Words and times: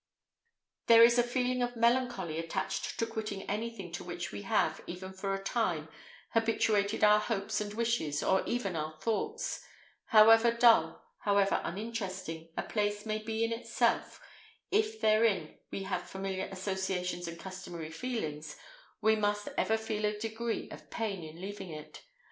There 0.87 1.03
is 1.03 1.19
a 1.19 1.21
feeling 1.21 1.61
of 1.61 1.75
melancholy 1.75 2.39
attached 2.39 2.97
to 2.97 3.05
quitting 3.05 3.43
anything 3.43 3.91
to 3.91 4.03
which 4.03 4.31
we 4.31 4.41
have, 4.41 4.81
even 4.87 5.13
for 5.13 5.35
a 5.35 5.43
time, 5.43 5.89
habituated 6.31 7.03
our 7.03 7.19
hopes 7.19 7.61
and 7.61 7.71
wishes, 7.75 8.23
or 8.23 8.43
even 8.47 8.75
our 8.75 8.97
thoughts: 8.97 9.63
however 10.05 10.49
dull, 10.53 11.03
however 11.19 11.61
uninteresting, 11.63 12.49
a 12.57 12.63
place 12.63 13.05
may 13.05 13.19
be 13.19 13.43
in 13.43 13.53
itself, 13.53 14.19
if 14.71 14.99
therein 14.99 15.59
we 15.69 15.83
have 15.83 16.09
familiar 16.09 16.47
associations 16.51 17.27
and 17.27 17.39
customary 17.39 17.91
feelings, 17.91 18.57
we 19.01 19.15
must 19.15 19.49
ever 19.55 19.77
feel 19.77 20.05
a 20.05 20.17
degree 20.17 20.67
of 20.71 20.89
pain 20.89 21.23
in 21.23 21.39
leaving 21.39 21.69
it. 21.69 22.01